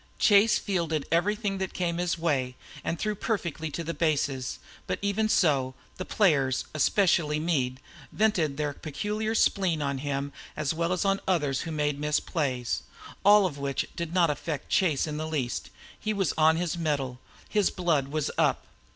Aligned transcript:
Chase 0.17 0.57
fielded 0.57 1.05
everything 1.11 1.59
that 1.59 1.75
came 1.75 1.99
his 1.99 2.17
way 2.17 2.55
and 2.83 2.97
threw 2.97 3.13
perfectly 3.13 3.69
to 3.69 3.83
the 3.83 3.93
bases, 3.93 4.57
but 4.87 4.97
even 5.03 5.29
so, 5.29 5.75
the 5.97 6.05
players, 6.05 6.65
especially 6.73 7.39
Meade, 7.39 7.79
vented 8.11 8.57
their 8.57 8.73
peculiar 8.73 9.35
spleen 9.35 9.79
on 9.79 9.99
him 9.99 10.33
as 10.57 10.73
well 10.73 10.91
as 10.91 11.05
on 11.05 11.19
others 11.27 11.61
who 11.61 11.71
made 11.71 12.01
misplays. 12.01 12.81
All 13.23 13.45
of 13.45 13.59
which 13.59 13.85
did 13.95 14.11
not 14.11 14.31
affect 14.31 14.69
Chase 14.71 15.05
in 15.05 15.17
the 15.17 15.27
least. 15.27 15.69
He 15.99 16.13
was 16.13 16.33
on 16.35 16.55
his 16.57 16.75
mettle; 16.79 17.19
his 17.47 17.69
blood 17.69 18.07
was 18.07 18.31
up. 18.39 18.65